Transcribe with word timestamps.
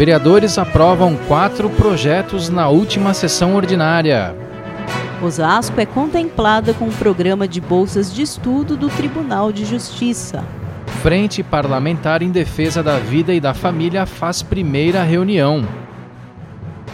Vereadores 0.00 0.56
aprovam 0.56 1.14
quatro 1.28 1.68
projetos 1.68 2.48
na 2.48 2.70
última 2.70 3.12
sessão 3.12 3.54
ordinária. 3.54 4.34
Osasco 5.22 5.78
é 5.78 5.84
contemplada 5.84 6.72
com 6.72 6.86
o 6.86 6.92
programa 6.92 7.46
de 7.46 7.60
bolsas 7.60 8.10
de 8.10 8.22
estudo 8.22 8.78
do 8.78 8.88
Tribunal 8.88 9.52
de 9.52 9.66
Justiça. 9.66 10.42
Frente 11.02 11.42
Parlamentar 11.42 12.22
em 12.22 12.30
Defesa 12.30 12.82
da 12.82 12.96
Vida 12.96 13.34
e 13.34 13.40
da 13.42 13.52
Família 13.52 14.06
faz 14.06 14.42
primeira 14.42 15.02
reunião. 15.02 15.68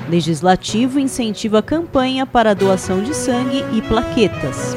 Legislativo 0.09 0.99
incentiva 0.99 1.61
a 1.61 1.63
campanha 1.63 2.27
para 2.27 2.51
a 2.51 2.55
doação 2.55 3.05
de 3.05 3.15
sangue 3.15 3.65
e 3.73 3.83
plaquetas. 3.83 4.77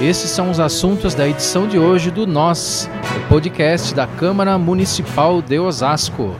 Esses 0.00 0.30
são 0.30 0.50
os 0.50 0.58
assuntos 0.58 1.14
da 1.14 1.28
edição 1.28 1.68
de 1.68 1.78
hoje 1.78 2.10
do 2.10 2.26
Nós, 2.26 2.88
o 3.14 3.28
podcast 3.28 3.94
da 3.94 4.06
Câmara 4.06 4.56
Municipal 4.56 5.42
de 5.42 5.58
Osasco. 5.58 6.34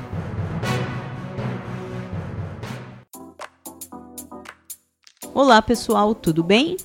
Olá 5.34 5.62
pessoal, 5.62 6.14
tudo 6.14 6.42
bem? 6.42 6.76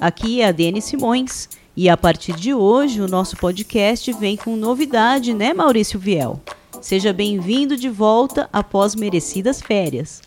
Aqui 0.00 0.42
é 0.42 0.48
a 0.48 0.52
Dene 0.52 0.82
Simões 0.82 1.48
e 1.76 1.88
a 1.88 1.96
partir 1.96 2.34
de 2.34 2.52
hoje 2.52 3.00
o 3.00 3.08
nosso 3.08 3.36
podcast 3.36 4.12
vem 4.12 4.36
com 4.36 4.54
novidade, 4.54 5.32
né, 5.32 5.54
Maurício 5.54 5.98
Viel? 5.98 6.40
Seja 6.80 7.12
bem-vindo 7.12 7.76
de 7.76 7.88
volta 7.88 8.48
após 8.52 8.94
merecidas 8.94 9.62
férias. 9.62 10.22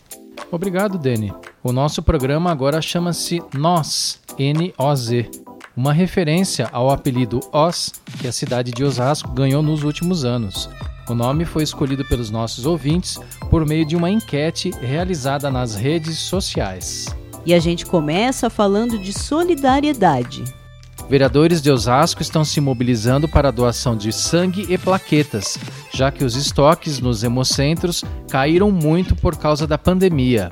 Obrigado, 0.52 0.98
Dene. 0.98 1.34
O 1.64 1.72
nosso 1.72 2.02
programa 2.02 2.52
agora 2.52 2.82
chama-se 2.82 3.42
Nós, 3.54 4.20
N-O-Z 4.38 5.30
uma 5.80 5.94
referência 5.94 6.68
ao 6.74 6.90
apelido 6.90 7.40
Os 7.54 7.94
que 8.20 8.28
a 8.28 8.34
cidade 8.34 8.70
de 8.70 8.84
Osasco 8.84 9.32
ganhou 9.32 9.64
nos 9.64 9.84
últimos 9.84 10.26
anos. 10.26 10.70
O 11.08 11.16
nome 11.16 11.46
foi 11.46 11.64
escolhido 11.64 12.04
pelos 12.04 12.30
nossos 12.30 12.66
ouvintes 12.66 13.18
por 13.50 13.66
meio 13.66 13.86
de 13.86 13.96
uma 13.96 14.10
enquete 14.10 14.72
realizada 14.82 15.50
nas 15.50 15.76
redes 15.76 16.18
sociais. 16.18 17.06
E 17.46 17.54
a 17.54 17.60
gente 17.60 17.86
começa 17.86 18.50
falando 18.50 18.98
de 18.98 19.14
solidariedade. 19.14 20.44
Vereadores 21.10 21.62
de 21.62 21.72
Osasco 21.72 22.22
estão 22.22 22.46
se 22.46 22.62
mobilizando 22.62 23.28
para 23.28 23.48
a 23.48 23.52
doação 23.52 23.98
de 23.98 24.14
sangue 24.14 24.68
e 24.70 24.78
plaquetas, 24.78 25.58
já 25.92 26.12
que 26.12 26.24
os 26.24 26.36
estoques 26.36 27.00
nos 27.00 27.24
hemocentros 27.24 28.04
caíram 28.30 28.70
muito 28.70 29.16
por 29.16 29.36
causa 29.36 29.66
da 29.66 29.78
pandemia. 29.78 30.52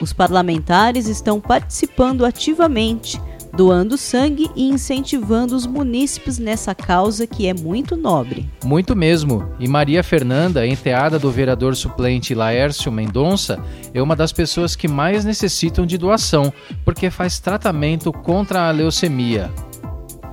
Os 0.00 0.12
parlamentares 0.12 1.06
estão 1.06 1.40
participando 1.40 2.24
ativamente 2.24 3.20
doando 3.56 3.96
sangue 3.96 4.50
e 4.56 4.68
incentivando 4.68 5.54
os 5.54 5.66
munícipes 5.66 6.38
nessa 6.38 6.74
causa 6.74 7.26
que 7.26 7.46
é 7.46 7.54
muito 7.54 7.96
nobre. 7.96 8.48
Muito 8.64 8.96
mesmo. 8.96 9.48
E 9.60 9.68
Maria 9.68 10.02
Fernanda, 10.02 10.66
enteada 10.66 11.18
do 11.18 11.30
vereador 11.30 11.76
suplente 11.76 12.34
Laércio 12.34 12.90
Mendonça, 12.90 13.62
é 13.92 14.02
uma 14.02 14.16
das 14.16 14.32
pessoas 14.32 14.74
que 14.74 14.88
mais 14.88 15.24
necessitam 15.24 15.86
de 15.86 15.96
doação, 15.96 16.52
porque 16.84 17.10
faz 17.10 17.38
tratamento 17.38 18.12
contra 18.12 18.68
a 18.68 18.70
leucemia. 18.70 19.50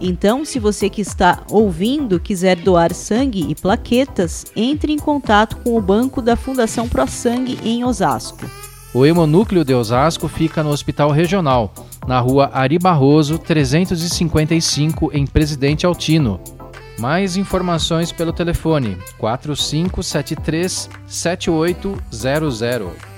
Então, 0.03 0.43
se 0.43 0.57
você 0.57 0.89
que 0.89 1.01
está 1.01 1.43
ouvindo 1.47 2.19
quiser 2.19 2.55
doar 2.55 2.91
sangue 2.91 3.45
e 3.47 3.53
plaquetas, 3.53 4.45
entre 4.55 4.91
em 4.91 4.97
contato 4.97 5.57
com 5.57 5.77
o 5.77 5.81
banco 5.81 6.23
da 6.23 6.35
Fundação 6.35 6.89
Pro 6.89 7.07
Sangue 7.07 7.59
em 7.63 7.85
Osasco. 7.85 8.49
O 8.93 9.05
hemonúcleo 9.05 9.63
de 9.63 9.75
Osasco 9.75 10.27
fica 10.27 10.63
no 10.63 10.71
Hospital 10.71 11.11
Regional, 11.11 11.73
na 12.07 12.19
rua 12.19 12.49
Ari 12.53 12.79
Barroso, 12.79 13.37
355, 13.37 15.11
em 15.13 15.25
Presidente 15.25 15.85
Altino. 15.85 16.39
Mais 16.99 17.37
informações 17.37 18.11
pelo 18.11 18.33
telefone 18.33 18.97
4573 19.17 20.89
7800. 21.07 23.11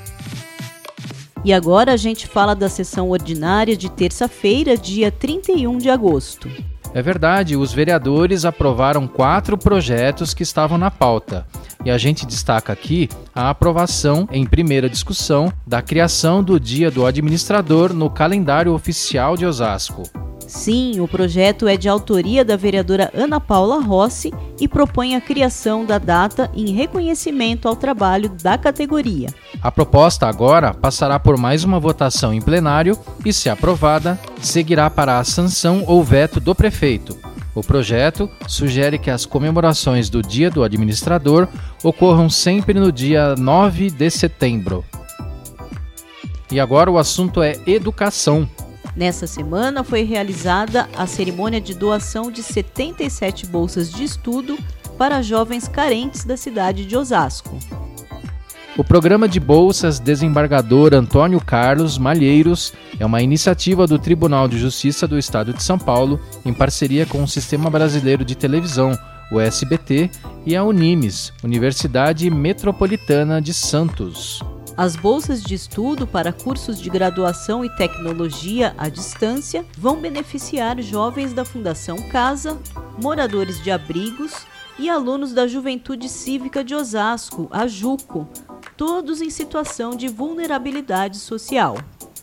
E 1.45 1.51
agora 1.51 1.91
a 1.91 1.97
gente 1.97 2.25
fala 2.25 2.55
da 2.55 2.69
sessão 2.69 3.09
ordinária 3.09 3.75
de 3.75 3.91
terça-feira, 3.91 4.77
dia 4.77 5.11
31 5.11 5.77
de 5.77 5.89
agosto. 5.89 6.49
É 6.93 7.01
verdade, 7.01 7.57
os 7.57 7.73
vereadores 7.73 8.45
aprovaram 8.45 9.07
quatro 9.07 9.57
projetos 9.57 10.33
que 10.33 10.43
estavam 10.43 10.77
na 10.77 10.91
pauta. 10.91 11.45
E 11.85 11.91
a 11.91 11.97
gente 11.97 12.25
destaca 12.25 12.71
aqui 12.71 13.09
a 13.35 13.49
aprovação 13.49 14.27
em 14.31 14.45
primeira 14.45 14.89
discussão 14.89 15.51
da 15.67 15.81
criação 15.81 16.43
do 16.43 16.59
Dia 16.59 16.89
do 16.89 17.05
Administrador 17.05 17.93
no 17.93 18.09
calendário 18.09 18.73
oficial 18.73 19.35
de 19.35 19.45
Osasco. 19.45 20.03
Sim, 20.47 20.99
o 20.99 21.07
projeto 21.07 21.67
é 21.67 21.75
de 21.75 21.89
autoria 21.89 22.43
da 22.45 22.55
vereadora 22.55 23.09
Ana 23.13 23.39
Paula 23.39 23.81
Rossi 23.81 24.31
e 24.59 24.67
propõe 24.67 25.15
a 25.15 25.21
criação 25.21 25.85
da 25.85 25.97
data 25.97 26.49
em 26.53 26.73
reconhecimento 26.73 27.67
ao 27.67 27.75
trabalho 27.75 28.29
da 28.29 28.57
categoria. 28.57 29.29
A 29.61 29.71
proposta 29.71 30.27
agora 30.27 30.73
passará 30.73 31.17
por 31.19 31.37
mais 31.37 31.63
uma 31.63 31.79
votação 31.79 32.33
em 32.33 32.41
plenário 32.41 32.97
e, 33.25 33.33
se 33.33 33.49
aprovada, 33.49 34.19
seguirá 34.41 34.89
para 34.89 35.17
a 35.17 35.23
sanção 35.23 35.83
ou 35.87 36.03
veto 36.03 36.39
do 36.39 36.53
prefeito. 36.53 37.17
O 37.55 37.61
projeto 37.61 38.29
sugere 38.47 38.97
que 38.97 39.11
as 39.11 39.25
comemorações 39.25 40.09
do 40.09 40.21
Dia 40.21 40.49
do 40.49 40.63
Administrador 40.63 41.47
ocorram 41.83 42.29
sempre 42.29 42.79
no 42.79 42.91
dia 42.91 43.35
9 43.35 43.91
de 43.91 44.09
setembro. 44.09 44.83
E 46.51 46.59
agora 46.59 46.89
o 46.89 46.97
assunto 46.97 47.41
é 47.41 47.55
educação. 47.67 48.49
Nessa 48.95 49.25
semana 49.25 49.83
foi 49.83 50.03
realizada 50.03 50.87
a 50.95 51.07
cerimônia 51.07 51.59
de 51.59 51.73
doação 51.73 52.31
de 52.31 52.43
77 52.43 53.45
bolsas 53.47 53.91
de 53.91 54.03
estudo 54.03 54.57
para 54.97 55.21
jovens 55.21 55.67
carentes 55.67 56.23
da 56.23 56.37
cidade 56.37 56.85
de 56.85 56.95
Osasco. 56.95 57.57
O 58.75 58.83
programa 58.83 59.29
de 59.29 59.39
bolsas 59.39 59.99
Desembargador 59.99 60.95
Antônio 60.95 61.39
Carlos 61.39 61.99
Malheiros 61.99 62.73
é 62.99 63.05
uma 63.05 63.21
iniciativa 63.21 63.85
do 63.85 63.99
Tribunal 63.99 64.47
de 64.47 64.57
Justiça 64.57 65.07
do 65.07 65.15
Estado 65.15 65.53
de 65.53 65.61
São 65.61 65.77
Paulo, 65.77 66.19
em 66.43 66.51
parceria 66.51 67.05
com 67.05 67.21
o 67.21 67.27
Sistema 67.27 67.69
Brasileiro 67.69 68.25
de 68.25 68.33
Televisão, 68.33 68.97
o 69.31 69.39
SBT, 69.39 70.09
e 70.43 70.55
a 70.55 70.63
Unimes, 70.63 71.31
Universidade 71.43 72.27
Metropolitana 72.31 73.39
de 73.39 73.53
Santos. 73.53 74.41
As 74.75 74.95
bolsas 74.95 75.43
de 75.43 75.53
estudo 75.53 76.07
para 76.07 76.33
cursos 76.33 76.81
de 76.81 76.89
graduação 76.89 77.63
e 77.63 77.69
tecnologia 77.69 78.73
à 78.75 78.89
distância 78.89 79.63
vão 79.77 80.01
beneficiar 80.01 80.81
jovens 80.81 81.31
da 81.31 81.45
Fundação 81.45 81.97
Casa, 82.09 82.57
moradores 82.99 83.63
de 83.63 83.69
abrigos 83.69 84.47
e 84.79 84.89
alunos 84.89 85.31
da 85.31 85.45
Juventude 85.45 86.09
Cívica 86.09 86.63
de 86.63 86.73
Osasco, 86.73 87.47
a 87.51 87.67
JUCO, 87.67 88.27
todos 88.77 89.21
em 89.21 89.29
situação 89.29 89.95
de 89.95 90.07
vulnerabilidade 90.07 91.17
social. 91.17 91.77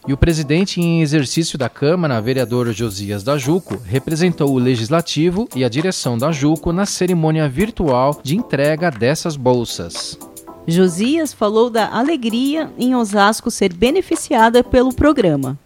E 0.08 0.12
o 0.12 0.16
presidente 0.16 0.80
em 0.80 1.02
exercício 1.02 1.58
da 1.58 1.68
Câmara, 1.68 2.20
vereador 2.20 2.72
Josias 2.72 3.22
da 3.22 3.36
Juco, 3.36 3.76
representou 3.84 4.50
o 4.50 4.58
legislativo 4.58 5.48
e 5.54 5.62
a 5.62 5.68
direção 5.68 6.16
da 6.16 6.32
Juco 6.32 6.72
na 6.72 6.86
cerimônia 6.86 7.48
virtual 7.48 8.18
de 8.22 8.36
entrega 8.36 8.90
dessas 8.90 9.36
bolsas. 9.36 10.18
Josias 10.66 11.32
falou 11.32 11.68
da 11.68 11.88
alegria 11.88 12.70
em 12.78 12.94
Osasco 12.94 13.50
ser 13.50 13.72
beneficiada 13.72 14.64
pelo 14.64 14.94
programa. 14.94 15.58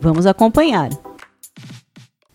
Vamos 0.00 0.26
acompanhar. 0.26 0.90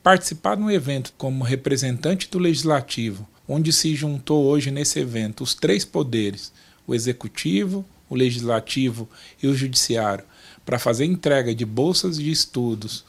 Participar 0.03 0.55
de 0.55 0.63
um 0.63 0.71
evento 0.71 1.13
como 1.17 1.43
representante 1.43 2.29
do 2.29 2.39
legislativo, 2.39 3.27
onde 3.47 3.73
se 3.73 3.95
juntou 3.95 4.45
hoje 4.45 4.71
nesse 4.71 4.99
evento 4.99 5.43
os 5.43 5.53
três 5.55 5.83
poderes, 5.83 6.51
o 6.85 6.93
executivo, 6.93 7.85
o 8.09 8.15
legislativo 8.15 9.09
e 9.41 9.47
o 9.47 9.55
judiciário 9.55 10.23
para 10.65 10.77
fazer 10.77 11.05
entrega 11.05 11.55
de 11.55 11.65
bolsas 11.65 12.17
de 12.17 12.29
estudos 12.29 13.05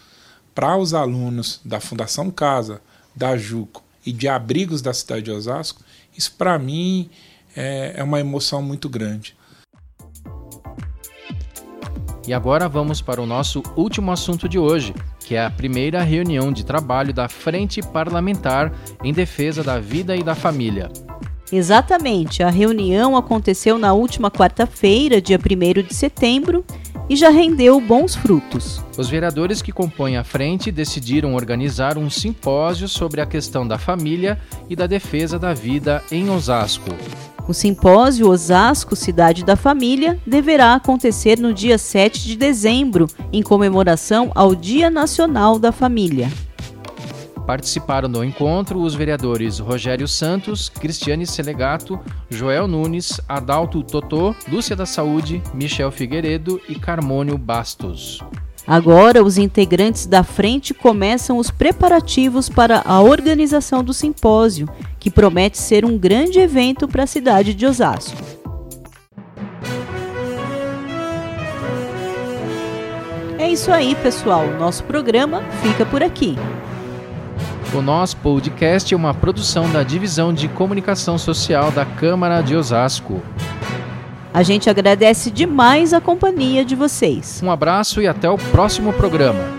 para 0.54 0.76
os 0.76 0.94
alunos 0.94 1.60
da 1.64 1.81
Fundação 1.81 2.31
Casa, 2.31 2.81
da 3.14 3.36
JUCO 3.36 3.82
e 4.04 4.12
de 4.12 4.28
abrigos 4.28 4.81
da 4.81 4.92
cidade 4.94 5.22
de 5.22 5.31
Osasco, 5.31 5.82
isso 6.16 6.32
para 6.32 6.59
mim 6.59 7.10
é, 7.56 7.94
é 7.97 8.03
uma 8.03 8.20
emoção 8.20 8.62
muito 8.62 8.88
grande. 8.88 9.36
E 12.27 12.34
agora 12.34 12.68
vamos 12.68 13.01
para 13.01 13.22
o 13.22 13.27
nosso 13.27 13.62
último 13.74 14.12
assunto 14.12 14.48
de 14.48 14.59
hoje, 14.59 14.94
que 15.21 15.34
é 15.34 15.44
a 15.44 15.51
primeira 15.51 16.03
reunião 16.03 16.53
de 16.53 16.65
trabalho 16.65 17.12
da 17.12 17.28
Frente 17.28 17.80
Parlamentar 17.80 18.72
em 19.03 19.12
Defesa 19.12 19.65
da 19.65 19.80
Vida 19.80 20.15
e 20.15 20.22
da 20.22 20.34
Família. 20.34 20.91
Exatamente, 21.50 22.42
a 22.42 22.50
reunião 22.50 23.16
aconteceu 23.16 23.78
na 23.78 23.92
última 23.92 24.30
quarta-feira, 24.30 25.21
dia 25.21 25.39
1 25.39 25.83
de 25.83 25.95
setembro, 25.95 26.65
e 27.09 27.16
já 27.16 27.30
rendeu 27.30 27.80
bons 27.80 28.15
frutos. 28.15 28.84
Os 28.98 29.09
vereadores 29.09 29.62
que 29.62 29.72
compõem 29.72 30.18
a 30.18 30.24
frente 30.24 30.71
decidiram 30.71 31.34
organizar 31.34 31.97
um 31.97 32.10
simpósio 32.10 32.86
sobre 32.86 33.21
a 33.21 33.27
questão 33.27 33.66
da 33.66 33.78
família 33.78 34.39
e 34.68 34.77
da 34.77 34.86
defesa 34.86 35.39
da 35.39 35.54
vida 35.54 36.03
em 36.12 36.28
Osasco. 36.28 36.91
O 37.48 37.54
simpósio 37.54 38.28
Osasco 38.28 38.94
Cidade 38.94 39.42
da 39.42 39.56
Família 39.56 40.21
deverá 40.27 40.74
acontecer 40.74 41.39
no 41.39 41.54
dia 41.54 41.78
7 41.78 42.22
de 42.27 42.36
dezembro, 42.36 43.06
em 43.33 43.42
comemoração 43.42 44.30
ao 44.34 44.54
Dia 44.54 44.91
Nacional 44.91 45.59
da 45.59 45.72
Família. 45.72 46.30
Participaram 47.48 48.10
do 48.10 48.22
encontro 48.22 48.78
os 48.78 48.95
vereadores 48.95 49.59
Rogério 49.59 50.06
Santos, 50.06 50.68
Cristiane 50.68 51.27
Selegato, 51.27 51.98
Joel 52.28 52.68
Nunes, 52.68 53.22
Adalto 53.27 53.83
Totô, 53.83 54.34
Lúcia 54.53 54.77
da 54.77 54.84
Saúde, 54.84 55.42
Michel 55.54 55.91
Figueiredo 55.91 56.60
e 56.68 56.74
Carmônio 56.74 57.39
Bastos. 57.39 58.22
Agora, 58.66 59.24
os 59.24 59.39
integrantes 59.39 60.04
da 60.04 60.22
frente 60.22 60.74
começam 60.74 61.39
os 61.39 61.50
preparativos 61.50 62.50
para 62.50 62.83
a 62.84 63.00
organização 63.00 63.83
do 63.83 63.94
simpósio, 63.94 64.68
que 65.01 65.10
promete 65.10 65.56
ser 65.56 65.86
um 65.86 65.97
grande 65.97 66.39
evento 66.39 66.86
para 66.86 67.04
a 67.04 67.06
cidade 67.06 67.54
de 67.54 67.65
Osasco. 67.65 68.18
É 73.39 73.48
isso 73.48 73.72
aí, 73.72 73.94
pessoal. 73.94 74.47
Nosso 74.59 74.84
programa 74.84 75.42
fica 75.62 75.86
por 75.86 76.03
aqui. 76.03 76.36
O 77.74 77.82
nosso 77.82 78.16
podcast 78.16 78.94
é 78.94 78.97
uma 78.97 79.12
produção 79.12 79.70
da 79.70 79.82
Divisão 79.82 80.32
de 80.32 80.48
Comunicação 80.48 81.18
Social 81.18 81.70
da 81.70 81.84
Câmara 81.84 82.41
de 82.41 82.56
Osasco. 82.56 83.22
A 84.32 84.42
gente 84.42 84.70
agradece 84.70 85.30
demais 85.30 85.92
a 85.92 86.00
companhia 86.00 86.65
de 86.65 86.74
vocês. 86.74 87.42
Um 87.44 87.50
abraço 87.50 88.00
e 88.00 88.09
até 88.09 88.28
o 88.28 88.38
próximo 88.38 88.92
programa. 88.94 89.58